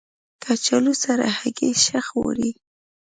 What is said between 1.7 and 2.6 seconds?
ښه خوري